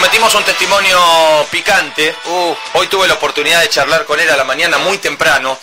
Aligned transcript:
Prometimos 0.00 0.34
un 0.34 0.44
testimonio 0.44 0.98
picante. 1.50 2.16
Uh, 2.24 2.54
hoy 2.72 2.86
tuve 2.86 3.06
la 3.06 3.12
oportunidad 3.12 3.60
de 3.60 3.68
charlar 3.68 4.06
con 4.06 4.18
él 4.18 4.30
a 4.30 4.36
la 4.38 4.44
mañana 4.44 4.78
muy 4.78 4.96
temprano. 4.96 5.60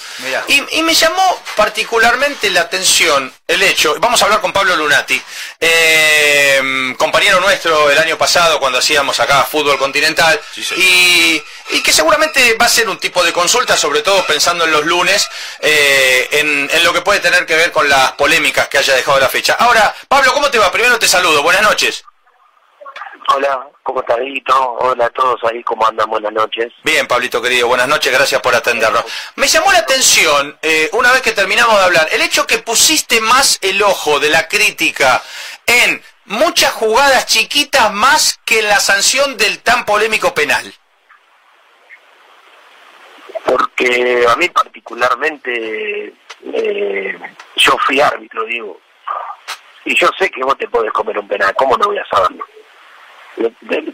Y, 0.47 0.83
me 0.83 0.93
llamó 0.93 1.41
particularmente 1.55 2.51
la 2.51 2.61
atención 2.61 3.33
el 3.47 3.63
hecho, 3.63 3.95
vamos 3.99 4.21
a 4.21 4.25
hablar 4.25 4.39
con 4.39 4.53
Pablo 4.53 4.75
Lunati, 4.75 5.19
eh, 5.59 6.93
compañero 6.99 7.39
nuestro 7.39 7.89
el 7.89 7.97
año 7.97 8.15
pasado 8.15 8.59
cuando 8.59 8.77
hacíamos 8.77 9.19
acá 9.19 9.43
fútbol 9.43 9.79
continental, 9.79 10.39
y, 10.75 11.41
que 11.81 11.91
seguramente 11.91 12.55
va 12.61 12.67
a 12.67 12.69
ser 12.69 12.87
un 12.89 12.99
tipo 12.99 13.23
de 13.23 13.33
consulta, 13.33 13.75
sobre 13.75 14.03
todo 14.03 14.23
pensando 14.27 14.65
en 14.65 14.71
los 14.71 14.85
lunes, 14.85 15.27
eh, 15.61 16.27
en, 16.33 16.69
en 16.71 16.83
lo 16.83 16.93
que 16.93 17.01
puede 17.01 17.21
tener 17.21 17.47
que 17.47 17.55
ver 17.55 17.71
con 17.71 17.89
las 17.89 18.11
polémicas 18.11 18.67
que 18.67 18.77
haya 18.77 18.93
dejado 18.93 19.19
la 19.19 19.29
fecha. 19.29 19.53
Ahora, 19.57 19.95
Pablo, 20.07 20.31
¿cómo 20.33 20.51
te 20.51 20.59
va? 20.59 20.71
Primero 20.71 20.99
te 20.99 21.07
saludo, 21.07 21.41
buenas 21.41 21.63
noches. 21.63 22.03
Hola, 23.29 23.67
¿cómo 23.83 23.99
estás, 23.99 24.17
Hola 24.79 25.05
a 25.05 25.09
todos 25.09 25.43
ahí, 25.43 25.61
¿cómo 25.63 25.85
andan? 25.85 26.09
Buenas 26.09 26.31
noches. 26.31 26.71
Bien, 26.83 27.05
Pablito 27.07 27.41
querido, 27.41 27.67
buenas 27.67 27.87
noches, 27.87 28.13
gracias 28.13 28.39
por 28.41 28.55
atendernos. 28.55 29.03
Me 29.35 29.47
llamó 29.47 29.69
la 29.73 29.79
atención, 29.79 30.57
eh, 30.61 30.89
una 30.93 31.11
vez 31.11 31.21
que 31.21 31.33
terminamos 31.33 31.77
de 31.77 31.83
hablar, 31.83 32.07
el 32.11 32.21
hecho 32.21 32.47
que 32.47 32.59
pusiste 32.59 33.19
más 33.19 33.59
el 33.61 33.83
ojo 33.83 34.21
de 34.21 34.29
la 34.29 34.47
crítica 34.47 35.21
en 35.65 36.01
muchas 36.25 36.71
jugadas 36.71 37.25
chiquitas 37.25 37.91
más 37.91 38.39
que 38.45 38.59
en 38.59 38.69
la 38.69 38.79
sanción 38.79 39.35
del 39.35 39.59
tan 39.59 39.85
polémico 39.85 40.33
penal. 40.33 40.73
Porque 43.45 44.25
a 44.25 44.37
mí 44.37 44.47
particularmente, 44.49 46.13
eh, 46.53 47.19
yo 47.57 47.77
fui 47.85 47.99
árbitro, 47.99 48.45
digo, 48.45 48.79
y 49.83 49.95
yo 49.95 50.07
sé 50.17 50.29
que 50.29 50.43
vos 50.43 50.57
te 50.57 50.69
podés 50.69 50.93
comer 50.93 51.19
un 51.19 51.27
penal, 51.27 51.53
¿cómo 51.55 51.75
no 51.75 51.87
voy 51.87 51.97
a 51.97 52.05
saberlo? 52.05 52.45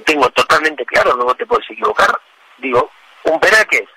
Tengo 0.06 0.30
totalmente 0.30 0.86
claro, 0.86 1.16
no 1.16 1.34
te 1.36 1.46
puedes 1.46 1.70
equivocar. 1.70 2.20
Digo, 2.58 2.90
¿un 3.24 3.40
penal 3.40 3.66
qué 3.70 3.78
es? 3.78 3.90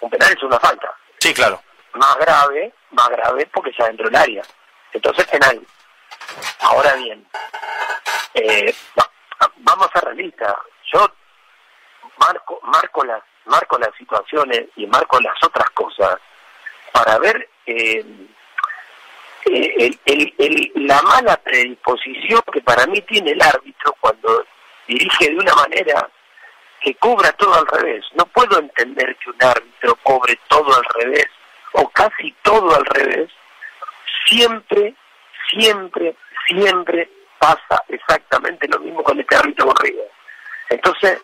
Un 0.00 0.10
penal 0.10 0.32
es 0.32 0.42
una 0.42 0.58
falta. 0.58 0.92
Sí, 1.18 1.34
claro. 1.34 1.60
Más 1.94 2.16
grave, 2.18 2.72
más 2.90 3.08
grave 3.08 3.48
porque 3.52 3.70
está 3.70 3.86
dentro 3.86 4.06
del 4.06 4.16
área. 4.16 4.42
Entonces 4.92 5.26
penal. 5.26 5.60
Ahora 6.60 6.94
bien, 6.94 7.26
eh, 8.34 8.74
vamos 9.58 9.86
a 9.86 9.98
ser 9.98 10.04
realistas. 10.08 10.54
Yo 10.92 11.06
marco, 12.18 12.60
marco 12.62 13.04
las, 13.04 13.22
marco 13.46 13.78
las 13.78 13.94
situaciones 13.96 14.66
y 14.76 14.86
marco 14.86 15.20
las 15.20 15.36
otras 15.42 15.68
cosas 15.70 16.16
para 16.92 17.18
ver 17.18 17.48
eh, 17.66 18.04
eh, 19.46 20.72
la 20.74 21.00
mala 21.02 21.36
predisposición 21.36 22.40
que 22.52 22.60
para 22.62 22.86
mí 22.86 23.00
tiene 23.02 23.32
el 23.32 23.42
árbitro 23.42 23.94
cuando 24.00 24.44
dirige 24.86 25.30
de 25.30 25.36
una 25.36 25.54
manera 25.54 26.08
que 26.80 26.94
cobra 26.96 27.32
todo 27.32 27.54
al 27.54 27.66
revés. 27.66 28.04
No 28.14 28.26
puedo 28.26 28.58
entender 28.58 29.16
que 29.16 29.30
un 29.30 29.42
árbitro 29.42 29.96
cobre 30.02 30.38
todo 30.48 30.74
al 30.74 30.84
revés 31.00 31.26
o 31.72 31.88
casi 31.90 32.32
todo 32.42 32.74
al 32.74 32.84
revés. 32.86 33.30
Siempre, 34.26 34.94
siempre, 35.50 36.16
siempre 36.46 37.10
pasa 37.38 37.82
exactamente 37.88 38.68
lo 38.68 38.78
mismo 38.80 39.02
con 39.02 39.18
este 39.18 39.36
árbitro 39.36 39.66
corrido. 39.66 40.02
Entonces, 40.68 41.20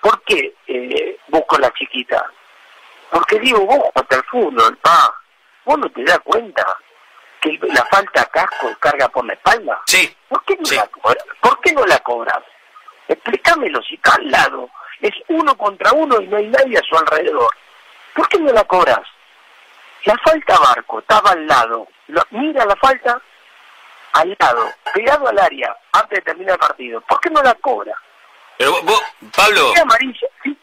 ¿por 0.00 0.22
qué 0.24 0.54
eh, 0.66 1.18
busco 1.28 1.58
la 1.58 1.72
chiquita? 1.72 2.24
Porque 3.10 3.38
digo, 3.38 3.60
vos 3.60 3.90
hasta 3.94 4.16
el 4.16 4.24
fútbol, 4.24 4.76
pa, 4.78 5.14
vos 5.64 5.78
no 5.78 5.90
te 5.90 6.02
das 6.04 6.20
cuenta 6.20 6.64
que 7.40 7.58
la 7.62 7.84
falta 7.86 8.24
casco 8.26 8.74
carga 8.78 9.08
por 9.08 9.26
la 9.26 9.34
espalda. 9.34 9.82
Sí. 9.86 10.16
¿Por 10.28 10.42
qué 10.44 10.56
no, 10.56 10.70
La, 10.76 10.88
¿por 11.40 11.60
qué 11.60 11.72
no 11.72 11.84
la 11.84 11.98
cobras? 11.98 12.38
Explícamelo, 13.08 13.82
si 13.82 13.94
está 13.94 14.14
al 14.14 14.30
lado, 14.30 14.70
es 15.00 15.12
uno 15.28 15.56
contra 15.56 15.92
uno 15.92 16.20
y 16.20 16.26
no 16.28 16.36
hay 16.36 16.48
nadie 16.48 16.78
a 16.78 16.82
su 16.82 16.96
alrededor. 16.96 17.50
¿Por 18.14 18.28
qué 18.28 18.38
no 18.38 18.52
la 18.52 18.64
cobras? 18.64 19.00
La 20.04 20.16
falta 20.18 20.58
Barco 20.58 21.00
estaba 21.00 21.30
al 21.30 21.46
lado. 21.46 21.88
mira 22.30 22.64
la 22.64 22.76
falta 22.76 23.20
al 24.12 24.36
lado, 24.38 24.70
pegado 24.92 25.28
al 25.28 25.38
área, 25.38 25.74
antes 25.92 26.18
de 26.18 26.22
terminar 26.22 26.54
el 26.54 26.58
partido. 26.58 27.00
¿Por 27.02 27.20
qué 27.20 27.30
no 27.30 27.42
la 27.42 27.54
cobra? 27.54 27.94
Pero 28.58 28.82
vos, 28.82 29.02
Pablo. 29.34 29.72
amarilla, 29.80 30.26
¿sí? 30.42 30.56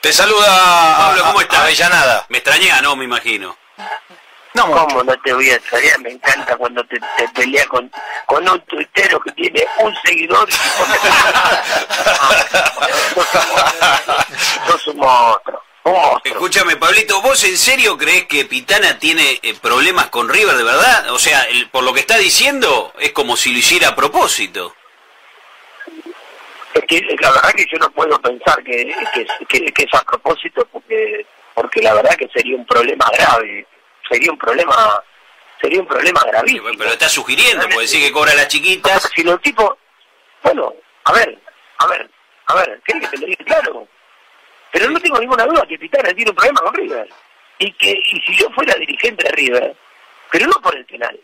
Te 0.00 0.12
saluda 0.12 0.96
Pablo, 0.98 1.22
¿cómo 1.24 1.40
estás? 1.40 1.60
Avellanada. 1.60 2.26
Me 2.28 2.38
extraña, 2.38 2.80
no, 2.82 2.96
me 2.96 3.04
imagino. 3.04 3.56
No, 4.54 4.70
¿Cómo 4.70 5.04
no 5.04 5.14
te 5.20 5.34
voy 5.34 5.50
a 5.50 5.56
extrañar? 5.56 6.00
Me 6.00 6.12
encanta 6.12 6.56
cuando 6.56 6.82
te, 6.84 6.98
te 7.16 7.28
peleas 7.34 7.66
con, 7.66 7.90
con 8.24 8.48
un 8.48 8.60
tuitero 8.62 9.20
que 9.20 9.30
tiene 9.32 9.66
un 9.78 9.94
seguidor. 10.02 10.48
sos 14.66 14.86
un 14.86 14.96
monstruo. 14.96 15.62
Escúchame, 16.24 16.75
Pablito, 16.86 17.20
¿vos 17.20 17.42
en 17.42 17.56
serio 17.56 17.98
crees 17.98 18.26
que 18.26 18.44
Pitana 18.44 18.96
tiene 19.00 19.40
eh, 19.42 19.54
problemas 19.60 20.06
con 20.06 20.28
River 20.28 20.54
de 20.54 20.62
verdad? 20.62 21.10
O 21.10 21.18
sea, 21.18 21.44
por 21.72 21.82
lo 21.82 21.92
que 21.92 21.98
está 21.98 22.16
diciendo, 22.16 22.92
es 23.00 23.10
como 23.10 23.36
si 23.36 23.50
lo 23.50 23.58
hiciera 23.58 23.88
a 23.88 23.96
propósito. 23.96 24.72
Es 26.74 26.84
que 26.86 27.00
la 27.18 27.32
verdad 27.32 27.50
que 27.56 27.66
yo 27.68 27.76
no 27.78 27.90
puedo 27.90 28.16
pensar 28.22 28.62
que, 28.62 28.94
que, 29.48 29.72
que 29.72 29.82
es 29.82 29.94
a 29.94 30.04
propósito 30.04 30.64
porque, 30.70 31.26
porque 31.54 31.82
la 31.82 31.92
verdad 31.92 32.14
que 32.14 32.28
sería 32.28 32.54
un 32.54 32.64
problema 32.64 33.10
grave 33.18 33.66
sería 34.08 34.30
un 34.30 34.38
problema 34.38 35.02
sería 35.60 35.80
un 35.80 35.88
problema 35.88 36.20
gravísimo. 36.24 36.68
pero 36.78 36.90
está 36.90 37.08
sugiriendo, 37.08 37.68
puede 37.68 37.80
decir 37.88 38.00
que 38.00 38.12
cobra 38.12 38.32
las 38.36 38.46
chiquitas. 38.46 39.10
Si 39.12 39.24
los 39.24 39.42
tipos, 39.42 39.74
bueno, 40.44 40.72
a 41.02 41.12
ver, 41.12 41.36
a 41.78 41.86
ver, 41.88 42.08
a 42.46 42.54
ver, 42.54 42.80
¿querés 42.84 43.08
que 43.08 43.16
te 43.16 43.18
lo 43.22 43.26
diga 43.26 43.44
claro? 43.44 43.88
Pero 44.72 44.90
no 44.90 45.00
tengo 45.00 45.18
ninguna 45.18 45.44
duda 45.44 45.66
que 45.66 45.78
Pitana 45.78 46.12
tiene 46.12 46.30
un 46.30 46.36
problema 46.36 46.60
con 46.60 46.74
River. 46.74 47.08
Y 47.58 47.72
que 47.72 47.90
y 47.90 48.20
si 48.20 48.36
yo 48.36 48.50
fuera 48.50 48.74
dirigente 48.74 49.24
de 49.24 49.32
River, 49.32 49.76
pero 50.30 50.46
no 50.46 50.54
por 50.60 50.76
el 50.76 50.84
penal, 50.84 51.18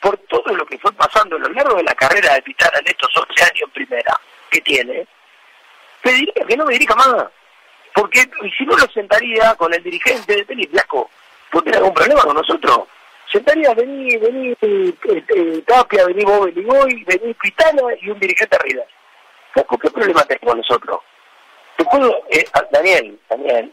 por 0.00 0.16
todo 0.28 0.54
lo 0.54 0.66
que 0.66 0.78
fue 0.78 0.92
pasando 0.92 1.36
a 1.36 1.38
lo 1.38 1.48
largo 1.48 1.76
de 1.76 1.84
la 1.84 1.94
carrera 1.94 2.34
de 2.34 2.42
Pitana 2.42 2.78
en 2.78 2.88
estos 2.88 3.10
11 3.16 3.42
años 3.42 3.62
en 3.62 3.70
primera 3.70 4.20
que 4.50 4.60
tiene, 4.60 5.06
pediría 6.02 6.46
que 6.46 6.56
no 6.56 6.66
me 6.66 6.74
dirija 6.74 6.94
más. 6.94 7.26
Porque 7.94 8.28
y 8.42 8.50
si 8.50 8.64
no 8.64 8.76
lo 8.76 8.86
sentaría 8.88 9.54
con 9.54 9.72
el 9.72 9.82
dirigente 9.82 10.36
de 10.36 10.44
Tenis 10.44 10.70
Blasco, 10.70 11.10
¿Vos 11.52 11.64
tenés 11.64 11.78
algún 11.78 11.94
problema 11.94 12.22
con 12.22 12.36
nosotros? 12.36 12.80
Sentaría, 13.32 13.72
vení, 13.74 14.16
vení 14.16 14.54
este, 14.60 15.62
Tapia, 15.62 16.06
vení 16.06 16.24
vos, 16.24 16.46
vení 16.46 16.64
voy, 16.64 17.04
vení 17.04 17.34
Pitana 17.34 17.82
y 18.00 18.10
un 18.10 18.18
dirigente 18.18 18.56
arriba. 18.56 18.82
¿Qué 19.54 19.90
problema 19.90 20.22
tenés 20.24 20.42
con 20.42 20.58
nosotros? 20.58 21.00
Eh, 22.30 22.44
Daniel, 22.70 23.18
Daniel, 23.28 23.72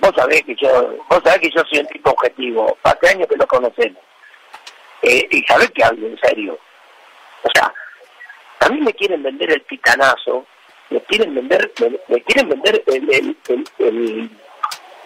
vos 0.00 0.12
sabés 0.16 0.42
que 0.44 0.54
yo, 0.56 0.96
vos 1.08 1.20
sabés 1.22 1.40
que 1.40 1.50
yo 1.50 1.62
soy 1.64 1.80
un 1.80 1.86
tipo 1.86 2.10
objetivo, 2.10 2.76
hace 2.82 3.08
años 3.10 3.28
que 3.28 3.36
lo 3.36 3.46
conocemos. 3.46 4.02
Eh, 5.02 5.28
y 5.30 5.42
sabés 5.44 5.70
que 5.70 5.84
hablo 5.84 6.06
en 6.06 6.18
serio. 6.18 6.58
O 7.42 7.48
sea, 7.54 7.72
a 8.60 8.68
mí 8.68 8.80
me 8.80 8.92
quieren 8.94 9.22
vender 9.22 9.52
el 9.52 9.62
pitanazo, 9.62 10.44
me 10.90 11.00
quieren 11.02 11.34
vender, 11.34 11.70
me, 12.08 12.22
quieren 12.22 12.48
vender 12.48 12.82
el, 12.86 13.36
el 13.78 14.30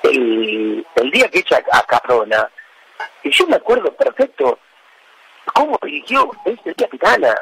el, 0.02 0.86
el 0.96 1.10
día 1.10 1.28
que 1.28 1.40
echa 1.40 1.62
a 1.72 1.82
Caprona, 1.82 2.50
y 3.22 3.30
yo 3.30 3.46
me 3.46 3.56
acuerdo 3.56 3.94
perfecto 3.94 4.58
cómo 5.54 5.78
dirigió 5.82 6.30
ese 6.44 6.74
día 6.76 6.88
Pitana. 6.88 7.34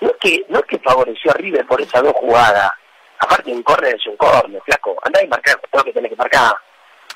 No 0.00 0.10
es 0.10 0.16
que, 0.20 0.46
no 0.48 0.60
es 0.60 0.64
que 0.66 0.78
favoreció 0.78 1.30
a 1.30 1.34
River 1.34 1.66
por 1.66 1.80
esas 1.80 2.02
dos 2.02 2.12
jugadas. 2.14 2.70
Aparte 3.20 3.50
un 3.50 3.62
córner 3.62 3.94
es 3.94 4.06
un 4.06 4.16
córner, 4.16 4.60
flaco. 4.64 4.96
Andá 5.02 5.22
y 5.22 5.26
marcar 5.26 5.60
todo 5.70 5.80
lo 5.80 5.84
que 5.84 5.92
tenés 5.92 6.10
que 6.10 6.16
marcar. 6.16 6.54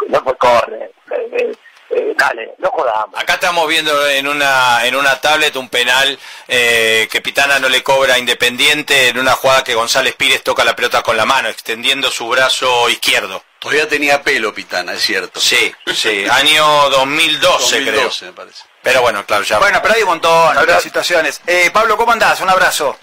No 0.09 0.23
fue 0.23 0.37
córner. 0.37 0.91
Eh, 1.11 1.31
eh, 1.39 1.57
eh, 1.91 2.15
dale, 2.17 2.55
no 2.59 2.71
jodamos. 2.71 3.21
Acá 3.21 3.35
estamos 3.35 3.69
viendo 3.69 4.09
en 4.09 4.27
una 4.27 4.85
en 4.87 4.97
una 4.97 5.21
tablet 5.21 5.55
un 5.57 5.69
penal 5.69 6.19
que 6.47 7.21
Pitana 7.23 7.59
no 7.59 7.69
le 7.69 7.83
cobra 7.83 8.19
Independiente 8.19 9.09
en 9.09 9.19
una 9.19 9.33
jugada 9.33 9.65
que 9.65 9.75
González 9.75 10.15
Pires 10.15 10.43
toca 10.43 10.65
la 10.65 10.75
pelota 10.75 11.03
con 11.03 11.17
la 11.17 11.27
mano, 11.27 11.49
extendiendo 11.49 12.11
su 12.11 12.29
brazo 12.29 12.89
izquierdo. 12.89 13.43
Todavía 13.59 13.89
tenía 13.89 14.23
pelo 14.23 14.53
Pitana, 14.53 14.95
es 14.95 15.03
cierto. 15.03 15.39
Sí, 15.39 15.73
sí, 15.95 16.25
año 16.29 16.65
2012, 16.91 17.85
2012 17.85 17.85
creo. 17.85 18.11
me 18.31 18.37
parece. 18.37 18.65
Pero 18.83 19.01
bueno, 19.03 19.25
claro, 19.25 19.45
ya. 19.45 19.59
Bueno, 19.59 19.79
pero 19.81 19.95
hay 19.95 20.03
un 20.03 20.09
montón 20.09 20.67
de 20.67 20.81
situaciones. 20.81 21.41
Eh, 21.47 21.71
Pablo, 21.73 21.97
¿cómo 21.97 22.13
andás? 22.13 22.41
Un 22.41 22.51
abrazo. 22.51 22.99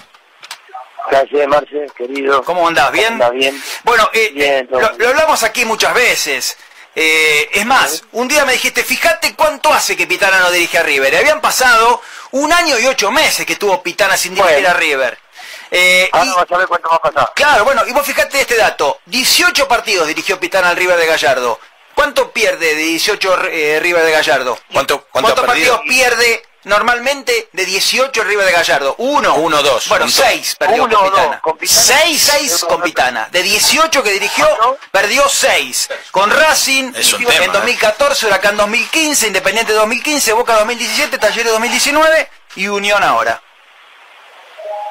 Gracias, 1.10 1.48
Marce, 1.48 1.88
querido. 1.98 2.44
¿Cómo 2.44 2.68
andás? 2.68 2.92
¿Bien? 2.92 3.18
¿Cómo 3.18 3.32
bien? 3.32 3.62
Bueno, 3.84 4.10
eh, 4.14 4.68
lo, 4.70 5.08
hablamos 5.08 5.44
aquí 5.44 5.66
muchas 5.66 5.94
veces. 5.94 6.58
Eh, 6.96 7.50
es 7.54 7.66
más, 7.66 8.04
un 8.12 8.28
día 8.28 8.46
me 8.46 8.54
dijiste, 8.54 8.84
fíjate 8.84 9.36
cuánto 9.36 9.74
hace 9.74 9.96
que 9.96 10.08
Pitana 10.08 10.40
no 10.40 10.52
dirige 10.52 10.78
a 10.78 10.84
River. 10.84 11.16
habían 11.16 11.42
pasado 11.42 12.02
un 12.32 12.52
año 12.52 12.78
y 12.78 12.86
ocho 12.88 13.12
meses 13.12 13.46
que 13.46 13.56
tuvo 13.56 13.82
Pitana 13.82 14.18
sin 14.18 14.36
dirigir 14.36 14.68
a 14.68 14.74
River. 14.74 15.18
Eh, 15.72 16.10
Ahora 16.12 16.34
vas 16.36 16.52
a 16.52 16.58
ver 16.58 16.68
cuánto 16.68 16.90
va 16.90 16.96
a 16.96 17.02
pasar. 17.02 17.32
Claro, 17.36 17.64
bueno, 17.64 17.84
y 17.88 17.92
vos 17.92 18.06
fijate 18.06 18.42
este 18.42 18.56
dato. 18.56 19.00
18 19.06 19.68
partidos 19.68 20.08
dirigió 20.08 20.40
Pitana 20.40 20.70
al 20.70 20.78
River 20.78 20.98
de 20.98 21.06
Gallardo. 21.06 21.60
¿Cuánto 21.94 22.32
pierde 22.32 22.76
de 22.76 22.84
18 22.84 23.46
eh, 23.48 23.80
River 23.82 24.04
de 24.04 24.12
Gallardo? 24.12 24.58
¿Cuánto, 24.72 25.06
cuántos 25.12 25.40
partidos 25.40 25.82
pierde 25.88 26.44
normalmente 26.70 27.50
de 27.52 27.66
18 27.66 28.22
arriba 28.22 28.44
de 28.46 28.52
Gallardo. 28.54 28.96
Uno. 29.00 29.36
Uno, 29.36 29.62
dos. 29.62 29.90
Bueno, 29.90 30.08
seis 30.08 30.56
perdió 30.58 30.86
Uno, 30.86 30.98
con 30.98 31.10
Pitana. 31.10 31.40
con 31.42 31.58
Pitana. 31.58 31.82
Seis, 31.82 32.22
seis 32.22 32.58
Uno, 32.62 32.68
con 32.70 32.80
dos, 32.80 32.90
Pitana. 32.90 33.28
De 33.32 33.44
18 33.44 34.04
que 34.04 34.12
dirigió, 34.12 34.48
¿no? 34.62 34.78
perdió 34.92 35.28
seis. 35.28 35.90
Con 36.12 36.30
Racing 36.32 36.94
un 36.94 36.94
en 36.96 37.26
tema, 37.28 37.46
¿eh? 37.46 37.50
2014, 37.52 38.28
Huracán 38.28 38.56
2015, 38.56 39.28
Independiente 39.28 39.74
2015, 39.74 40.32
Boca 40.34 40.54
2017, 40.60 41.18
Talleres 41.18 41.52
2019 41.52 42.30
y 42.56 42.68
Unión 42.68 43.04
ahora. 43.04 43.42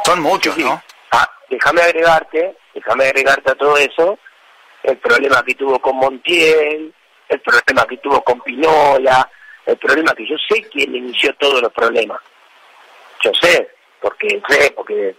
Son 0.04 0.20
muchos, 0.20 0.54
Sí. 0.54 0.62
¿no? 0.64 0.82
Ah, 1.12 1.30
déjame 1.48 1.82
agregarte, 1.82 2.56
déjame 2.75 3.04
agregarte 3.06 3.50
a 3.50 3.54
todo 3.54 3.76
eso, 3.76 4.19
el 4.82 4.98
problema 4.98 5.42
que 5.44 5.54
tuvo 5.54 5.78
con 5.80 5.96
Montiel, 5.96 6.94
el 7.28 7.40
problema 7.40 7.86
que 7.86 7.98
tuvo 7.98 8.22
con 8.22 8.40
Pinola, 8.40 9.28
el 9.68 9.76
problema 9.76 10.12
que 10.14 10.26
yo 10.26 10.36
sé 10.48 10.62
quién 10.70 10.94
inició 10.94 11.34
todos 11.36 11.60
los 11.62 11.72
problemas. 11.72 12.20
Yo 13.22 13.30
sé, 13.40 13.68
porque 14.00 14.40
sé, 14.48 14.70
porque 14.72 15.14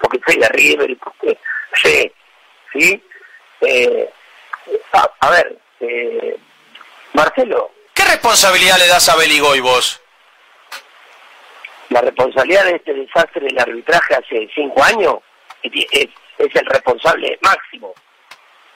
porque 0.00 0.20
soy 0.26 0.36
de 0.40 0.48
River 0.48 0.90
y 0.90 0.94
porque 0.96 1.38
sé, 1.74 2.12
¿sí? 2.72 3.02
Eh, 3.60 4.08
a, 4.92 5.10
a 5.20 5.30
ver, 5.30 5.58
eh, 5.80 6.36
Marcelo, 7.12 7.70
¿Qué 7.94 8.04
responsabilidad 8.04 8.78
le 8.78 8.86
das 8.88 9.08
a 9.08 9.16
Beligoy 9.16 9.60
vos? 9.60 10.00
la 11.90 12.00
responsabilidad 12.00 12.64
de 12.64 12.76
este 12.76 12.94
desastre 12.94 13.44
del 13.46 13.58
arbitraje 13.58 14.14
hace 14.14 14.48
cinco 14.54 14.82
años 14.82 15.16
es, 15.62 15.72
es- 15.90 16.08
es 16.38 16.56
el 16.56 16.64
responsable 16.66 17.38
máximo, 17.42 17.92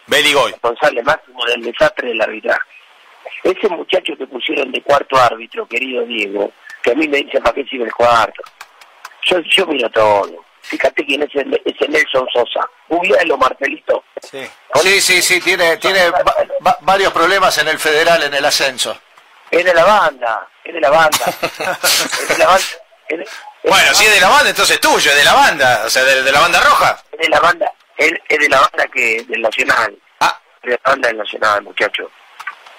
Beligoy. 0.06 0.50
responsable 0.52 1.02
máximo 1.02 1.42
del 1.46 1.62
desastre 1.62 2.08
del 2.08 2.20
arbitraje. 2.20 2.68
Ese 3.44 3.69
muchacho 3.69 4.14
que 4.17 4.26
pusieron 4.26 4.70
de 4.73 4.82
cuarto 4.82 5.17
árbitro, 5.17 5.67
querido 5.67 6.05
Diego, 6.05 6.52
que 6.82 6.93
a 6.93 6.94
mí 6.94 7.08
me 7.08 7.19
dice 7.19 7.40
para 7.40 7.55
qué 7.55 7.64
sirve 7.64 7.84
el 7.87 7.94
cuarto. 7.94 8.43
Yo, 9.25 9.38
yo 9.40 9.67
miro 9.67 9.90
todo. 9.90 10.44
Fíjate 10.62 11.05
quién 11.06 11.23
es 11.23 11.34
el, 11.34 11.61
ese 11.64 11.88
Nelson 11.88 12.26
Sosa. 12.32 12.69
Googlealo, 12.88 13.37
Marcelito. 13.37 14.05
Sí, 14.20 14.40
sí, 14.82 15.00
sí, 15.00 15.23
sí, 15.23 15.40
tiene, 15.40 15.76
tiene 15.76 16.11
va- 16.11 16.23
va- 16.67 16.78
varios 16.81 17.12
problemas 17.12 17.56
en 17.58 17.69
el 17.69 17.78
federal, 17.78 18.23
en 18.25 18.34
el 18.34 18.44
ascenso. 18.44 18.99
Es 19.50 19.64
de 19.64 19.73
la 19.75 19.84
banda, 19.84 20.49
es 20.64 20.75
de 20.75 20.81
la 20.81 20.90
banda. 20.90 21.25
es 21.82 22.28
de 22.28 22.38
la 22.38 22.46
banda. 22.46 22.64
es 23.08 23.19
de- 23.19 23.23
es 23.25 23.31
Bueno, 23.70 23.94
si 23.94 24.05
es 24.06 24.14
de 24.14 24.20
la 24.20 24.28
banda, 24.28 24.50
entonces 24.50 24.75
es 24.75 24.81
tuyo, 24.81 25.11
es 25.11 25.17
de 25.17 25.25
la 25.25 25.34
banda, 25.34 25.82
o 25.87 25.90
sea, 25.90 26.02
de, 26.05 26.23
de 26.23 26.32
la 26.32 26.40
banda 26.40 26.61
roja. 26.61 27.00
Es 27.12 27.19
de 27.20 27.28
la 27.28 27.40
banda, 27.40 27.73
es, 27.96 28.12
es 28.28 28.38
de 28.38 28.49
la 28.49 28.61
banda 28.61 28.87
que 28.93 29.25
del 29.28 29.43
Nacional. 29.43 29.96
Ah, 30.20 30.40
Es 30.62 30.70
de 30.70 30.81
la 30.84 30.90
banda 30.90 31.08
del 31.08 31.19
Nacional, 31.19 31.62
muchacho. 31.62 32.11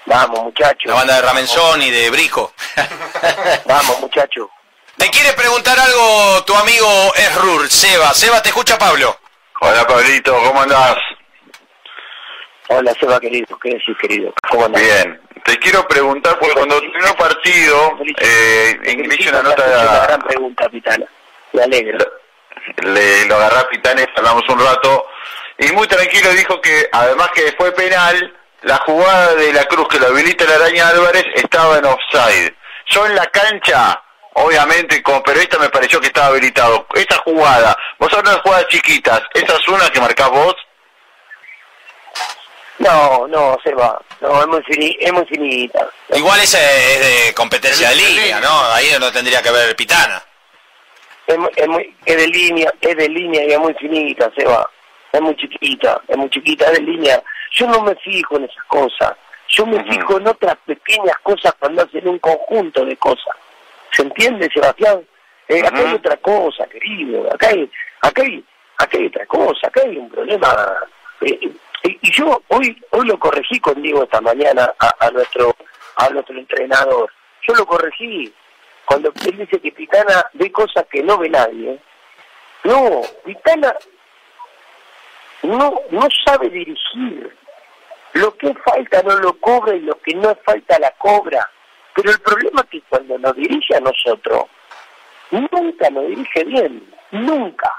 Vamos, 0.06 0.44
muchacho. 0.44 0.88
la 0.88 0.94
banda 0.94 1.16
de 1.16 1.22
Ramenzón 1.22 1.82
y 1.82 1.90
de 1.90 2.10
Brico. 2.10 2.52
Vamos, 3.66 4.00
muchacho. 4.00 4.50
Te 4.96 5.08
quiere 5.10 5.32
preguntar 5.34 5.78
algo 5.78 6.44
tu 6.44 6.54
amigo 6.54 7.14
Esrur, 7.14 7.68
Seba. 7.68 8.12
Seba, 8.14 8.42
te 8.42 8.48
escucha 8.48 8.76
Pablo. 8.78 9.16
Hola 9.60 9.86
Pablito, 9.86 10.36
¿cómo 10.42 10.60
andás? 10.62 10.96
Hola, 12.68 12.92
Seba, 12.98 13.20
querido. 13.20 13.58
¿Qué 13.58 13.70
decís, 13.70 13.96
querido? 14.00 14.32
¿Cómo 14.50 14.66
andás? 14.66 14.82
Bien. 14.82 15.20
Te 15.44 15.58
quiero 15.58 15.86
preguntar, 15.88 16.38
porque 16.38 16.54
cuando 16.54 16.80
terminó 16.80 17.14
partido, 17.16 17.98
eh, 18.18 18.78
felicito, 18.82 19.30
una 19.30 19.38
has 19.40 19.54
hecho 19.54 19.62
una 19.62 20.02
gran 20.02 20.18
nota, 20.18 20.28
pregunta, 20.28 20.68
Pitana. 20.68 21.06
Me 21.52 21.62
alegro. 21.62 21.98
le, 22.82 23.24
lo 23.26 23.36
agarré 23.36 23.58
a 23.58 23.68
Pitanes, 23.68 24.08
hablamos 24.16 24.42
un 24.48 24.60
rato, 24.60 25.06
y 25.58 25.72
muy 25.72 25.86
tranquilo 25.86 26.30
dijo 26.32 26.60
que, 26.60 26.88
además 26.92 27.30
que 27.34 27.52
fue 27.56 27.72
penal, 27.72 28.37
la 28.62 28.76
jugada 28.78 29.34
de 29.34 29.52
la 29.52 29.64
Cruz 29.66 29.88
que 29.88 29.98
lo 29.98 30.08
habilita 30.08 30.44
la 30.44 30.56
araña 30.56 30.88
Álvarez 30.88 31.24
estaba 31.34 31.78
en 31.78 31.84
offside. 31.84 32.54
Yo 32.86 33.06
en 33.06 33.14
la 33.14 33.26
cancha, 33.26 34.02
obviamente 34.34 35.02
como 35.02 35.22
periodista 35.22 35.58
me 35.58 35.68
pareció 35.68 36.00
que 36.00 36.08
estaba 36.08 36.28
habilitado. 36.28 36.86
Esa 36.94 37.18
jugada, 37.18 37.76
vos 37.98 38.12
hablas 38.12 38.34
de 38.34 38.40
jugadas 38.40 38.66
chiquitas, 38.68 39.22
¿esa 39.34 39.54
es 39.56 39.68
una 39.68 39.88
que 39.90 40.00
marcás 40.00 40.30
vos? 40.30 40.54
No, 42.78 43.26
no, 43.26 43.56
Seba. 43.64 44.00
No, 44.20 44.40
es 44.40 44.46
muy, 44.46 44.62
fini, 44.62 44.96
es 45.00 45.12
muy 45.12 45.26
finita. 45.26 45.88
Igual 46.14 46.38
ese 46.40 46.58
es 46.58 47.26
de 47.28 47.34
competencia 47.34 47.90
de 47.90 47.96
línea, 47.96 48.40
¿no? 48.40 48.60
Ahí 48.72 48.86
no 49.00 49.10
tendría 49.10 49.42
que 49.42 49.48
haber 49.48 49.74
Pitana. 49.74 50.22
Es, 51.26 51.36
muy- 51.36 51.50
es, 51.56 51.66
muy, 51.68 51.96
es 52.06 52.16
de 52.16 52.28
línea, 52.28 52.72
es 52.80 52.96
de 52.96 53.08
línea 53.08 53.44
y 53.44 53.52
es 53.52 53.58
muy 53.58 53.74
finita, 53.74 54.30
Seba. 54.36 54.68
Es 55.12 55.20
muy 55.20 55.34
chiquita, 55.36 56.00
es 56.06 56.16
muy 56.16 56.30
chiquita, 56.30 56.66
es 56.66 56.72
de 56.74 56.80
línea. 56.82 57.22
Yo 57.58 57.66
no 57.66 57.82
me 57.82 57.94
fijo 57.96 58.36
en 58.36 58.44
esas 58.44 58.64
cosas. 58.66 59.14
Yo 59.48 59.66
me 59.66 59.82
fijo 59.84 60.18
en 60.18 60.28
otras 60.28 60.56
pequeñas 60.64 61.18
cosas 61.24 61.52
cuando 61.58 61.82
hacen 61.82 62.06
un 62.06 62.18
conjunto 62.20 62.84
de 62.84 62.96
cosas. 62.96 63.34
¿Se 63.90 64.02
entiende, 64.02 64.48
Sebastián? 64.52 65.04
Eh, 65.48 65.60
acá 65.66 65.78
hay 65.78 65.94
otra 65.94 66.16
cosa, 66.18 66.66
querido. 66.66 67.26
Acá 67.34 67.48
hay, 67.48 67.68
acá 68.02 68.22
hay, 68.22 68.44
acá 68.76 68.96
hay 68.98 69.06
otra 69.06 69.26
cosa. 69.26 69.66
Acá 69.66 69.80
hay 69.84 69.96
un 69.96 70.08
problema. 70.08 70.48
eh, 71.22 71.38
y, 71.82 71.98
y 72.02 72.12
yo 72.12 72.40
hoy, 72.48 72.80
hoy 72.90 73.06
lo 73.06 73.18
corregí 73.18 73.58
con 73.58 73.80
Diego 73.82 74.04
esta 74.04 74.20
mañana 74.20 74.72
a, 74.78 75.06
a 75.06 75.10
nuestro, 75.10 75.56
a 75.96 76.08
nuestro 76.10 76.38
entrenador. 76.38 77.10
Yo 77.46 77.54
lo 77.54 77.66
corregí 77.66 78.32
cuando 78.84 79.12
él 79.26 79.36
dice 79.38 79.60
que 79.60 79.72
Pitana 79.72 80.26
ve 80.34 80.52
cosas 80.52 80.84
que 80.90 81.02
no 81.02 81.18
ve 81.18 81.28
nadie. 81.28 81.80
No, 82.64 83.00
Pitana 83.24 83.74
no, 85.42 85.80
no 85.90 86.08
sabe 86.24 86.50
dirigir. 86.50 87.36
Lo 88.28 88.36
que 88.36 88.48
es 88.48 88.58
falta 88.62 89.02
no 89.04 89.16
lo 89.20 89.40
cobra 89.40 89.74
y 89.74 89.80
lo 89.80 89.98
que 90.02 90.14
no 90.14 90.30
es 90.30 90.36
falta 90.44 90.78
la 90.78 90.90
cobra. 90.98 91.50
Pero 91.94 92.10
el 92.10 92.20
problema 92.20 92.60
es 92.60 92.68
que 92.68 92.82
cuando 92.82 93.16
nos 93.16 93.34
dirige 93.34 93.74
a 93.74 93.80
nosotros, 93.80 94.44
nunca 95.30 95.88
nos 95.88 96.08
dirige 96.08 96.44
bien, 96.44 96.94
nunca. 97.10 97.72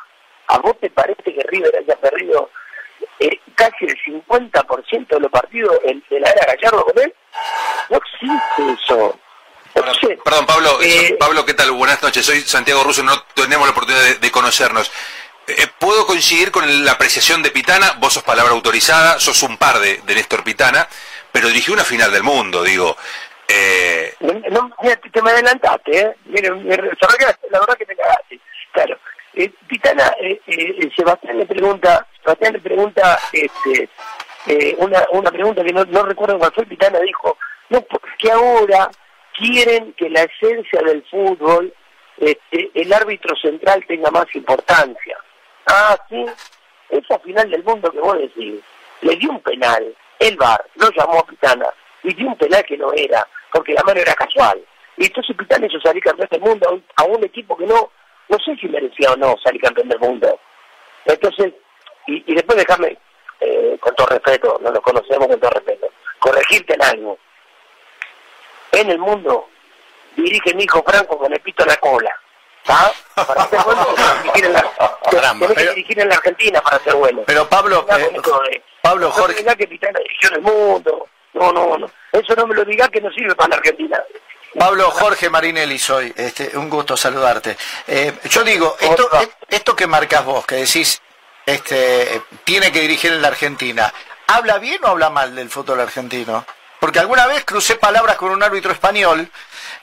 ¿A 0.47 0.57
vos 0.57 0.75
te 0.81 0.89
parece 0.89 1.21
que 1.21 1.43
River 1.49 1.71
haya 1.77 1.95
perdido 1.97 2.49
eh, 3.19 3.39
casi 3.53 3.85
el 3.85 3.95
50% 4.03 5.07
de 5.07 5.19
los 5.19 5.31
partidos 5.31 5.77
en, 5.83 6.03
de 6.09 6.19
la 6.19 6.31
era 6.31 6.55
Gallardo 6.55 6.83
con 6.83 6.97
él? 7.03 7.13
No 7.91 7.97
existe 7.97 8.83
eso. 8.83 9.19
Perdón, 9.71 10.47
Pablo, 10.47 10.81
eh, 10.81 11.15
Pablo, 11.19 11.45
¿qué 11.45 11.53
tal? 11.53 11.69
Buenas 11.73 12.01
noches, 12.01 12.25
soy 12.25 12.41
Santiago 12.41 12.83
Russo, 12.83 13.03
no 13.03 13.21
tenemos 13.35 13.67
la 13.67 13.71
oportunidad 13.71 14.03
de, 14.03 14.15
de 14.15 14.31
conocernos. 14.31 14.91
Eh, 15.49 15.67
¿Puedo 15.79 16.05
coincidir 16.05 16.51
con 16.51 16.85
la 16.85 16.91
apreciación 16.93 17.41
de 17.41 17.51
Pitana? 17.51 17.93
Vos 17.99 18.13
sos 18.13 18.23
palabra 18.23 18.51
autorizada, 18.53 19.19
sos 19.19 19.41
un 19.43 19.57
par 19.57 19.79
de, 19.79 19.97
de 20.05 20.15
Néstor 20.15 20.43
Pitana, 20.43 20.87
pero 21.31 21.47
dirigió 21.47 21.73
una 21.73 21.83
final 21.83 22.11
del 22.11 22.23
mundo, 22.23 22.63
digo. 22.63 22.95
Eh, 23.47 24.13
No, 24.51 24.69
mira, 24.81 24.95
te, 24.97 25.21
me 25.21 25.31
adelantaste, 25.31 25.99
¿eh? 25.99 26.15
Mira, 26.25 26.53
me- 26.53 26.75
la 26.77 27.59
verdad 27.59 27.77
que 27.77 27.85
te 27.85 27.95
cagaste. 27.95 28.39
Claro. 28.71 28.99
Eh, 29.33 29.51
Pitana, 29.67 30.11
eh, 30.21 30.39
Sebastián 30.95 31.37
le 31.39 31.45
pregunta, 31.45 32.05
Sebastián 32.23 32.53
le 32.53 32.59
pregunta 32.59 33.19
este, 33.31 33.89
una, 34.77 35.03
una 35.11 35.31
pregunta 35.31 35.63
que 35.63 35.73
no, 35.73 35.83
no 35.85 36.03
recuerdo 36.03 36.37
cuál 36.37 36.51
fue, 36.53 36.65
Pitana 36.65 36.99
dijo, 36.99 37.37
no, 37.69 37.81
porque 37.81 38.31
ahora 38.31 38.89
quieren 39.37 39.93
que 39.93 40.09
la 40.09 40.23
esencia 40.23 40.81
del 40.81 41.03
fútbol, 41.09 41.73
este, 42.17 42.69
el 42.73 42.91
árbitro 42.91 43.35
central 43.37 43.85
tenga 43.87 44.11
más 44.11 44.25
importancia. 44.33 45.17
Ah, 45.67 45.97
sí, 46.09 46.25
esa 46.89 47.19
final 47.19 47.49
del 47.49 47.63
mundo 47.63 47.91
que 47.91 47.99
vos 47.99 48.17
decís, 48.17 48.61
le 49.01 49.15
dio 49.15 49.29
un 49.29 49.41
penal, 49.41 49.95
el 50.19 50.35
VAR 50.37 50.65
lo 50.75 50.89
llamó 50.91 51.19
a 51.19 51.25
Pitana 51.25 51.67
y 52.03 52.13
dio 52.13 52.27
un 52.27 52.37
penal 52.37 52.63
que 52.65 52.77
no 52.77 52.91
era, 52.93 53.27
porque 53.51 53.73
la 53.73 53.83
mano 53.83 53.99
era 53.99 54.13
casual. 54.15 54.61
Y 54.97 55.05
entonces 55.05 55.35
Pitana 55.35 55.67
hizo 55.67 55.79
salir 55.79 56.03
campeón 56.03 56.27
del 56.31 56.41
mundo 56.41 56.69
a 56.69 56.73
un, 56.73 56.85
a 56.95 57.03
un 57.03 57.23
equipo 57.23 57.55
que 57.55 57.65
no, 57.65 57.91
no 58.27 58.37
sé 58.39 58.55
si 58.57 58.67
merecía 58.67 59.11
o 59.11 59.15
no 59.15 59.35
salir 59.43 59.61
campeón 59.61 59.89
del 59.89 59.99
mundo. 59.99 60.39
Entonces, 61.05 61.53
y, 62.07 62.31
y 62.31 62.35
después 62.35 62.57
déjame, 62.57 62.97
eh, 63.39 63.77
con 63.79 63.95
todo 63.95 64.07
respeto, 64.07 64.59
no 64.61 64.71
nos 64.71 64.81
conocemos 64.81 65.27
con 65.27 65.39
todo 65.39 65.51
respeto, 65.51 65.89
corregirte 66.19 66.73
en 66.73 66.83
algo. 66.83 67.17
En 68.71 68.89
el 68.89 68.99
mundo 68.99 69.47
dirige 70.15 70.53
mi 70.53 70.63
hijo 70.63 70.83
Franco 70.83 71.17
con 71.17 71.31
el 71.31 71.39
pito 71.39 71.63
en 71.63 71.69
la 71.69 71.77
cola. 71.77 72.13
¿Ah? 72.67 72.91
Para 73.15 73.47
ser 73.47 73.59
bueno, 73.63 73.87
tenés 75.09 75.53
que 75.55 75.69
dirigir 75.69 75.99
en 75.99 76.09
la, 76.09 76.15
Argentina 76.15 76.61
para 76.61 76.93
bueno. 76.93 77.23
Pero 77.25 77.49
Pablo, 77.49 77.85
No, 77.89 77.97
eh, 77.97 78.11
no, 78.13 78.21
no, 78.21 78.39
Pablo, 78.81 79.07
no 79.07 79.11
Jorge, 79.11 79.43
me 79.43 79.55
que 79.55 80.39
mundo. 80.41 81.07
No, 81.33 81.51
no, 81.51 81.77
no. 81.77 81.89
Eso 82.11 82.35
no 82.35 82.47
me 82.47 82.55
lo 82.55 82.65
digas 82.65 82.89
que 82.89 83.01
no 83.01 83.11
sirve 83.11 83.35
para 83.35 83.49
la 83.49 83.55
Argentina. 83.57 84.01
Pablo 84.57 84.89
Jorge 84.91 85.29
Marinelli 85.29 85.77
soy, 85.77 86.13
este, 86.15 86.57
un 86.57 86.69
gusto 86.69 86.97
saludarte. 86.97 87.55
Eh, 87.87 88.13
yo 88.29 88.43
digo, 88.43 88.75
esto, 88.79 89.07
eh, 89.21 89.29
esto 89.47 89.75
que 89.75 89.85
marcas 89.85 90.25
vos, 90.25 90.45
que 90.45 90.55
decís, 90.55 91.01
este, 91.45 92.21
tiene 92.43 92.71
que 92.71 92.81
dirigir 92.81 93.11
en 93.11 93.21
la 93.21 93.27
Argentina, 93.27 93.93
¿habla 94.27 94.57
bien 94.57 94.83
o 94.83 94.87
habla 94.87 95.09
mal 95.09 95.35
del 95.35 95.49
fútbol 95.49 95.79
argentino? 95.79 96.45
Porque 96.79 96.99
alguna 96.99 97.27
vez 97.27 97.43
crucé 97.45 97.75
palabras 97.75 98.15
con 98.15 98.31
un 98.31 98.41
árbitro 98.41 98.71
español 98.71 99.29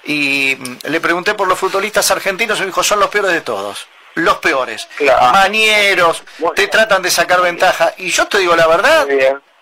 y 0.04 0.56
mm, 0.58 0.76
le 0.88 1.00
pregunté 1.00 1.34
por 1.34 1.48
los 1.48 1.58
futbolistas 1.58 2.10
argentinos 2.10 2.58
y 2.58 2.60
me 2.62 2.66
dijo, 2.66 2.82
son 2.82 3.00
los 3.00 3.08
peores 3.08 3.32
de 3.32 3.40
todos. 3.40 3.86
Los 4.14 4.38
peores. 4.38 4.88
Claro. 4.96 5.32
Manieros, 5.32 6.22
Muy 6.38 6.54
te 6.54 6.62
bien. 6.62 6.70
tratan 6.70 7.02
de 7.02 7.10
sacar 7.10 7.42
ventaja. 7.42 7.92
Y 7.98 8.08
yo 8.10 8.26
te 8.26 8.38
digo 8.38 8.56
la 8.56 8.66
verdad, 8.66 9.06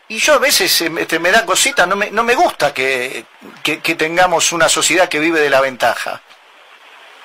y 0.06 0.18
yo 0.18 0.34
a 0.34 0.38
veces 0.38 0.80
eh, 0.82 0.92
este, 0.98 1.18
me 1.18 1.30
da 1.32 1.44
cosita, 1.44 1.86
no 1.86 1.96
me, 1.96 2.10
no 2.10 2.22
me 2.22 2.34
gusta 2.34 2.72
que, 2.72 3.24
que, 3.62 3.80
que 3.80 3.94
tengamos 3.96 4.52
una 4.52 4.68
sociedad 4.68 5.08
que 5.08 5.18
vive 5.18 5.40
de 5.40 5.50
la 5.50 5.60
ventaja. 5.60 6.20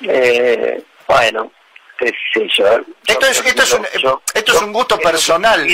Eh, 0.01 0.82
bueno, 1.08 1.51
qué 1.98 2.13
sé 2.34 2.48
yo. 2.58 2.66
Esto 3.06 3.25
es, 3.28 3.46
esto 3.46 3.63
es, 3.63 3.74
un, 3.74 3.86
esto 3.86 4.22
es 4.56 4.62
un 4.62 4.74
gusto 4.74 4.98
personal. 5.00 5.68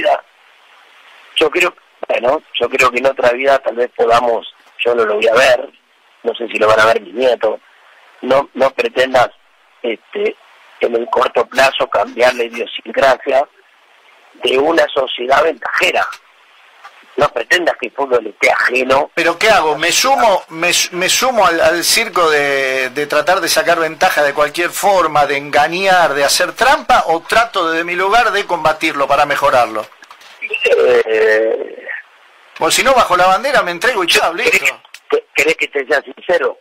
yo 1.36 1.50
creo, 1.50 1.76
bueno, 2.08 2.42
yo 2.60 2.70
creo 2.70 2.92
que 2.92 2.98
en 3.00 3.06
otra 3.08 3.32
vida 3.32 3.60
tal 3.60 3.76
vez 3.76 3.92
podamos, 3.96 4.54
yo 4.84 4.96
no 4.96 5.06
lo 5.06 5.16
voy 5.16 5.28
a 5.28 5.34
ver, 5.34 5.70
no 6.26 6.34
sé 6.36 6.48
si 6.48 6.58
lo 6.58 6.68
van 6.68 6.80
a 6.80 6.86
ver 6.86 7.02
mis 7.02 7.14
nietos, 7.14 7.60
no, 8.22 8.50
no 8.54 8.72
pretendas 8.72 9.30
este, 9.82 10.36
en 10.80 10.96
el 10.96 11.08
corto 11.10 11.46
plazo 11.46 11.88
cambiar 11.88 12.34
la 12.36 12.44
idiosincrasia 12.44 13.48
de 14.44 14.58
una 14.58 14.86
sociedad 14.88 15.44
ventajera 15.44 16.06
no 17.18 17.30
pretendas 17.30 17.76
que 17.80 17.88
el 17.88 17.94
fútbol 17.94 18.28
esté 18.28 18.52
ajeno. 18.52 19.10
Pero 19.14 19.38
¿qué 19.38 19.50
hago? 19.50 19.78
¿Me 19.78 19.92
sumo, 19.92 20.44
me, 20.50 20.72
me 20.92 21.10
sumo 21.10 21.46
al, 21.46 21.84
circo 21.84 22.30
de, 22.30 22.90
de, 22.90 23.08
tratar 23.08 23.40
de 23.40 23.48
sacar 23.48 23.80
ventaja 23.80 24.24
de 24.24 24.34
cualquier 24.34 24.70
forma, 24.70 25.26
de 25.26 25.38
engañar, 25.38 26.14
de 26.14 26.24
hacer 26.24 26.54
trampa, 26.54 27.06
o 27.08 27.22
trato 27.22 27.72
desde 27.72 27.84
mi 27.84 27.96
lugar 27.96 28.32
de 28.32 28.46
combatirlo 28.46 29.08
para 29.08 29.26
mejorarlo? 29.26 29.86
Eh... 31.06 31.72
Pues 32.58 32.74
si 32.74 32.84
no, 32.84 32.94
bajo 32.94 33.18
la 33.18 33.28
bandera 33.28 33.62
me 33.64 33.72
entrego 33.72 34.04
y 34.04 34.08
chao, 34.08 34.34
listo. 34.34 34.82
¿Querés 35.34 35.56
que 35.56 35.68
te 35.68 35.86
sea 35.86 36.02
sincero? 36.02 36.58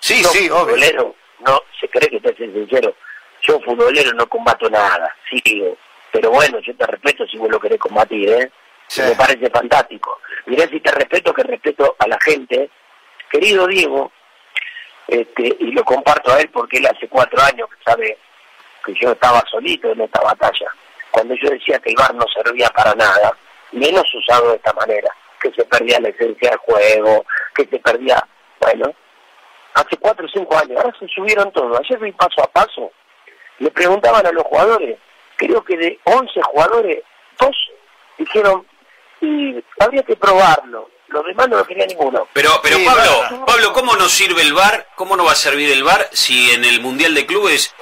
Sí, 0.00 0.24
sí, 0.24 0.50
obvio. 0.50 1.14
No, 1.46 1.62
se 1.78 1.88
cree 1.88 2.08
que 2.08 2.20
te 2.20 2.34
sea 2.36 2.46
sincero. 2.46 2.94
Yo, 3.42 3.60
futbolero, 3.60 4.12
no 4.12 4.26
combato 4.28 4.68
nada, 4.68 5.14
sigo. 5.28 5.76
Pero 6.12 6.30
bueno, 6.30 6.58
yo 6.60 6.74
te 6.76 6.86
respeto 6.86 7.26
si 7.26 7.38
vos 7.38 7.50
lo 7.50 7.60
querés 7.60 7.78
combatir, 7.78 8.28
¿eh? 8.28 8.50
Me 8.98 9.14
parece 9.14 9.48
fantástico. 9.50 10.20
Mirá 10.46 10.66
si 10.66 10.80
te 10.80 10.90
respeto, 10.90 11.32
que 11.32 11.42
respeto 11.44 11.94
a 11.98 12.08
la 12.08 12.18
gente. 12.20 12.68
Querido 13.30 13.66
Diego, 13.68 14.10
este, 15.06 15.56
y 15.60 15.72
lo 15.72 15.84
comparto 15.84 16.32
a 16.32 16.40
él 16.40 16.50
porque 16.50 16.78
él 16.78 16.86
hace 16.86 17.08
cuatro 17.08 17.40
años 17.42 17.68
que 17.68 17.82
sabe 17.84 18.18
que 18.84 18.94
yo 18.94 19.12
estaba 19.12 19.42
solito 19.50 19.92
en 19.92 20.00
esta 20.00 20.20
batalla. 20.20 20.66
Cuando 21.10 21.34
yo 21.34 21.50
decía 21.50 21.78
que 21.78 21.90
el 21.90 21.96
bar 21.96 22.14
no 22.14 22.24
servía 22.28 22.68
para 22.70 22.94
nada, 22.94 23.36
menos 23.72 24.04
usado 24.14 24.50
de 24.50 24.56
esta 24.56 24.72
manera, 24.72 25.08
que 25.40 25.52
se 25.52 25.64
perdía 25.64 26.00
la 26.00 26.08
esencia 26.08 26.50
del 26.50 26.58
juego, 26.58 27.24
que 27.54 27.66
se 27.66 27.78
perdía, 27.78 28.24
bueno, 28.60 28.92
hace 29.74 29.96
cuatro 29.98 30.26
o 30.26 30.28
cinco 30.28 30.56
años, 30.56 30.76
ahora 30.76 30.96
se 30.98 31.08
subieron 31.08 31.52
todos. 31.52 31.78
Ayer 31.80 31.98
vi 31.98 32.12
paso 32.12 32.42
a 32.42 32.46
paso, 32.46 32.92
le 33.58 33.70
preguntaban 33.70 34.26
a 34.26 34.32
los 34.32 34.44
jugadores, 34.44 34.98
creo 35.36 35.64
que 35.64 35.76
de 35.76 35.98
11 36.04 36.42
jugadores, 36.42 37.02
dos 37.38 37.56
dijeron, 38.18 38.66
y 39.20 39.62
habría 39.78 40.02
que 40.02 40.16
probarlo. 40.16 40.90
Los 41.08 41.24
demás 41.26 41.48
no 41.48 41.56
lo 41.56 41.66
quería 41.66 41.86
ninguno. 41.86 42.28
Pero, 42.32 42.60
pero 42.62 42.78
Pablo, 42.84 43.44
Pablo, 43.44 43.72
¿cómo 43.72 43.96
nos 43.96 44.12
sirve 44.12 44.42
el 44.42 44.52
VAR? 44.52 44.86
¿Cómo 44.94 45.16
no 45.16 45.24
va 45.24 45.32
a 45.32 45.36
servir 45.36 45.72
el 45.72 45.82
VAR 45.82 46.08
si 46.12 46.52
en 46.52 46.64
el 46.64 46.80
Mundial 46.80 47.14
de 47.14 47.26
Clubes 47.26 47.74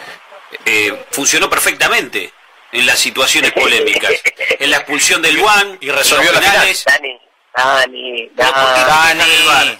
eh, 0.64 1.04
funcionó 1.10 1.50
perfectamente 1.50 2.32
en 2.72 2.86
las 2.86 2.98
situaciones 2.98 3.52
polémicas? 3.60 4.12
en 4.58 4.70
la 4.70 4.78
expulsión 4.78 5.20
del 5.20 5.38
Juan 5.38 5.76
y 5.80 5.90
resolvió 5.90 6.32
las 6.32 6.44
finales. 6.44 6.84
Dani, 6.86 7.20
Dani, 7.56 8.30
Dani, 8.34 9.24
Dani. 9.44 9.78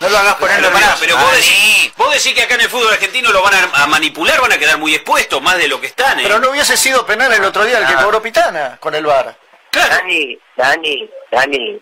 No 0.00 0.08
lo 0.08 0.18
hagas 0.18 0.34
ponerlo 0.36 0.70
para, 0.72 0.96
pero 0.98 1.16
vos 1.16 1.32
decís, 1.32 1.92
vos 1.96 2.12
decís 2.12 2.32
que 2.34 2.42
acá 2.42 2.54
en 2.54 2.62
el 2.62 2.68
fútbol 2.68 2.92
argentino 2.92 3.30
lo 3.32 3.42
van 3.42 3.54
a, 3.72 3.86
manipular, 3.86 4.40
van 4.40 4.52
a 4.52 4.58
quedar 4.58 4.78
muy 4.78 4.94
expuestos, 4.94 5.42
más 5.42 5.58
de 5.58 5.68
lo 5.68 5.80
que 5.80 5.88
están. 5.88 6.18
¿eh? 6.18 6.22
Pero 6.24 6.38
no 6.40 6.50
hubiese 6.50 6.76
sido 6.76 7.04
penal 7.06 7.32
el 7.32 7.44
otro 7.44 7.64
día 7.64 7.78
el 7.78 7.86
que 7.86 7.94
ah. 7.94 8.02
cobró 8.02 8.22
Pitana 8.22 8.78
con 8.80 8.94
el 8.94 9.04
VAR. 9.04 9.36
Dani, 9.72 10.38
Dani, 10.56 11.10
Dani, 11.30 11.80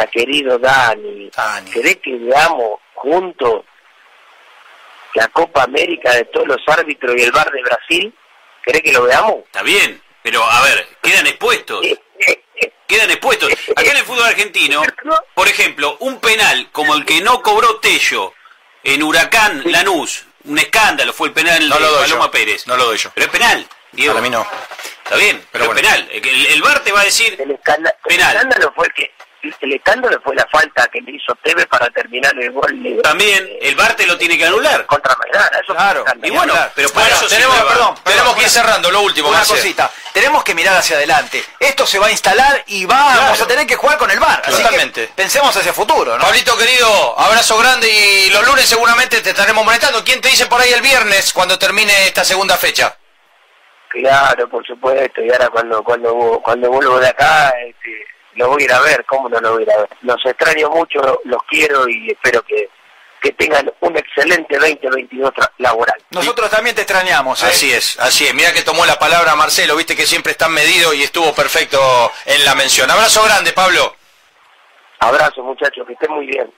ha 0.00 0.06
querido 0.06 0.58
Dani, 0.58 1.30
Dani. 1.30 1.70
¿querés 1.70 1.96
que 1.98 2.16
veamos 2.16 2.80
juntos 2.94 3.64
la 5.14 5.28
Copa 5.28 5.62
América 5.64 6.12
de 6.12 6.24
todos 6.24 6.48
los 6.48 6.60
árbitros 6.66 7.14
y 7.16 7.22
el 7.22 7.32
bar 7.32 7.50
de 7.50 7.62
Brasil? 7.62 8.14
¿Querés 8.64 8.82
que 8.82 8.92
lo 8.92 9.04
veamos? 9.04 9.36
Está 9.44 9.62
bien, 9.62 10.02
pero 10.22 10.42
a 10.42 10.62
ver, 10.62 10.88
quedan 11.02 11.26
expuestos. 11.26 11.86
Quedan 12.86 13.10
expuestos. 13.10 13.52
Acá 13.74 13.90
en 13.90 13.96
el 13.96 14.04
fútbol 14.04 14.24
argentino, 14.24 14.82
por 15.34 15.48
ejemplo, 15.48 15.96
un 16.00 16.20
penal 16.20 16.68
como 16.72 16.94
el 16.94 17.04
que 17.04 17.20
no 17.20 17.42
cobró 17.42 17.78
Tello 17.80 18.32
en 18.82 19.02
Huracán 19.02 19.62
Lanús, 19.66 20.24
un 20.44 20.58
escándalo 20.58 21.12
fue 21.12 21.28
el 21.28 21.34
penal 21.34 21.68
de 21.68 21.74
Paloma 21.74 22.30
Pérez. 22.30 22.66
No 22.66 22.76
lo 22.76 22.86
doy 22.86 22.98
yo. 22.98 23.10
Pero 23.14 23.26
es 23.26 23.32
penal. 23.32 23.66
Diego. 23.92 24.14
Para 24.14 24.22
mí 24.22 24.30
no. 24.30 24.46
Está 25.04 25.16
bien, 25.16 25.44
pero, 25.52 25.72
penal. 25.72 26.08
El, 26.10 26.46
el, 26.46 26.62
VAR 26.62 26.80
te 26.80 26.92
va 26.92 27.00
a 27.00 27.04
decir 27.04 27.36
el 27.40 27.50
escándalo, 27.52 27.96
penal. 28.04 28.30
El 28.30 28.36
escándalo 28.36 28.72
fue 28.74 28.88
que 28.90 29.12
el 29.60 29.72
escándalo 29.72 30.20
fue 30.22 30.34
la 30.34 30.46
falta 30.46 30.86
que 30.88 31.00
le 31.00 31.12
hizo 31.12 31.34
Tevez 31.42 31.66
para 31.66 31.88
terminar 31.90 32.32
el 32.38 32.52
gol. 32.52 33.00
También, 33.02 33.48
el 33.60 33.74
VAR 33.74 33.94
te 33.94 34.06
lo 34.06 34.16
tiene 34.16 34.36
que 34.36 34.46
anular. 34.46 34.86
Contra 34.86 35.16
Maidana, 35.16 35.58
eso 35.62 35.74
Claro, 35.74 36.04
y 36.22 36.30
bueno, 36.30 36.54
pero 36.74 36.90
para 36.90 37.08
eso 37.08 37.26
tenemos, 37.26 37.60
perdón, 37.62 37.94
tenemos 38.04 38.36
que 38.36 38.42
ir 38.42 38.50
cerrando, 38.50 38.90
lo 38.90 39.00
último. 39.02 39.28
Una 39.28 39.44
cosita, 39.44 39.90
tenemos 40.12 40.42
que 40.44 40.54
mirar 40.54 40.76
hacia 40.76 40.96
adelante. 40.96 41.44
Esto 41.60 41.86
se 41.86 41.98
va 41.98 42.06
a 42.06 42.10
instalar 42.10 42.62
y 42.66 42.86
vamos 42.86 43.40
a 43.40 43.46
tener 43.46 43.66
que 43.66 43.76
jugar 43.76 43.98
con 43.98 44.10
el 44.10 44.18
VAR. 44.18 44.42
Totalmente. 44.42 45.10
pensemos 45.14 45.56
hacia 45.56 45.70
el 45.70 45.74
futuro, 45.74 46.16
¿no? 46.16 46.24
Pablito 46.24 46.56
querido, 46.56 47.18
abrazo 47.18 47.58
grande 47.58 47.88
y 47.88 48.30
los 48.30 48.46
lunes 48.46 48.66
seguramente 48.68 49.20
te 49.20 49.30
estaremos 49.30 49.64
molestando. 49.64 50.04
¿Quién 50.04 50.20
te 50.20 50.28
dice 50.28 50.46
por 50.46 50.60
ahí 50.60 50.72
el 50.72 50.82
viernes 50.82 51.32
cuando 51.32 51.58
termine 51.58 52.06
esta 52.06 52.24
segunda 52.24 52.56
fecha? 52.56 52.96
Claro, 53.88 54.48
por 54.48 54.66
supuesto, 54.66 55.22
y 55.22 55.30
ahora 55.30 55.48
cuando 55.48 55.82
cuando 55.82 56.40
cuando 56.42 56.70
vuelvo 56.70 56.98
de 56.98 57.08
acá, 57.08 57.54
este, 57.66 58.06
lo 58.36 58.48
voy 58.48 58.62
a 58.62 58.64
ir 58.64 58.72
a 58.72 58.80
ver, 58.80 59.04
¿cómo 59.06 59.28
no 59.28 59.40
lo 59.40 59.52
voy 59.52 59.62
a 59.62 59.64
ir 59.64 59.72
a 59.72 59.78
ver? 59.78 59.88
Los 60.02 60.24
extraño 60.24 60.70
mucho, 60.70 61.20
los 61.24 61.42
quiero 61.48 61.88
y 61.88 62.10
espero 62.10 62.42
que, 62.42 62.68
que 63.20 63.32
tengan 63.32 63.70
un 63.80 63.96
excelente 63.96 64.56
2022 64.56 65.32
laboral. 65.58 65.96
Nosotros 66.10 66.50
también 66.50 66.76
te 66.76 66.82
extrañamos. 66.82 67.42
¿eh? 67.42 67.46
Así 67.46 67.72
es, 67.72 67.98
así 67.98 68.26
es. 68.26 68.34
Mira 68.34 68.52
que 68.52 68.62
tomó 68.62 68.86
la 68.86 68.98
palabra 68.98 69.34
Marcelo, 69.34 69.76
viste 69.76 69.96
que 69.96 70.06
siempre 70.06 70.32
está 70.32 70.48
medido 70.48 70.94
y 70.94 71.02
estuvo 71.02 71.34
perfecto 71.34 71.78
en 72.26 72.44
la 72.44 72.54
mención. 72.54 72.90
Abrazo 72.90 73.22
grande, 73.24 73.52
Pablo. 73.52 73.96
Abrazo, 75.00 75.42
muchachos, 75.42 75.86
que 75.86 75.92
estén 75.94 76.12
muy 76.12 76.26
bien. 76.26 76.52